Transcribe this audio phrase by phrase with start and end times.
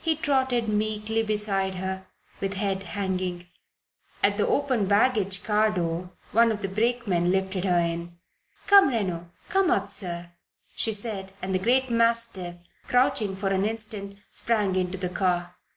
[0.00, 2.06] He trotted meekly beside her
[2.40, 3.48] with head hanging.
[4.22, 8.16] At the open baggage car door one of the brakemen lifted her in.
[8.68, 9.32] "Come, Reno!
[9.48, 10.30] Come up, sir!"
[10.76, 12.54] she said, and the great mastiff,
[12.86, 15.56] crouching for an instant, sprang into the car.